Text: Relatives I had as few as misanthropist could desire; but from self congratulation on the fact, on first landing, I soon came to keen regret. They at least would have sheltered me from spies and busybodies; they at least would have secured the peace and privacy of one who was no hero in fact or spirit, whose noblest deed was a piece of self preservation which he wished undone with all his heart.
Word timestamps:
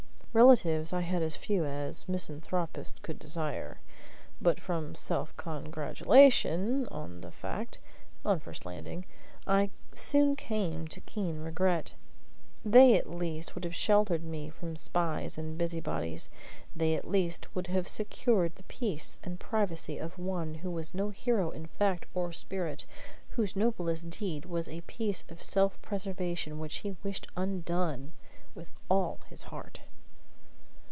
Relatives 0.33 0.93
I 0.93 1.01
had 1.01 1.21
as 1.21 1.35
few 1.35 1.65
as 1.65 2.07
misanthropist 2.07 3.01
could 3.01 3.19
desire; 3.19 3.81
but 4.41 4.61
from 4.61 4.95
self 4.95 5.35
congratulation 5.35 6.87
on 6.87 7.19
the 7.19 7.31
fact, 7.31 7.79
on 8.23 8.39
first 8.39 8.65
landing, 8.65 9.03
I 9.45 9.71
soon 9.91 10.37
came 10.37 10.87
to 10.87 11.01
keen 11.01 11.41
regret. 11.41 11.95
They 12.63 12.97
at 12.97 13.09
least 13.09 13.55
would 13.55 13.65
have 13.65 13.75
sheltered 13.75 14.23
me 14.23 14.49
from 14.49 14.77
spies 14.77 15.37
and 15.37 15.57
busybodies; 15.57 16.29
they 16.73 16.95
at 16.95 17.09
least 17.09 17.53
would 17.53 17.67
have 17.67 17.85
secured 17.85 18.55
the 18.55 18.63
peace 18.63 19.19
and 19.25 19.37
privacy 19.37 19.97
of 19.97 20.17
one 20.17 20.53
who 20.53 20.71
was 20.71 20.93
no 20.93 21.09
hero 21.09 21.49
in 21.49 21.65
fact 21.65 22.05
or 22.13 22.31
spirit, 22.31 22.85
whose 23.31 23.57
noblest 23.57 24.09
deed 24.11 24.45
was 24.45 24.69
a 24.69 24.79
piece 24.87 25.25
of 25.27 25.41
self 25.41 25.81
preservation 25.81 26.57
which 26.57 26.75
he 26.77 26.95
wished 27.03 27.27
undone 27.35 28.13
with 28.55 28.71
all 28.89 29.19
his 29.29 29.43
heart. 29.43 29.81